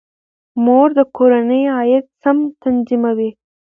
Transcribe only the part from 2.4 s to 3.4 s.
تنظیموي.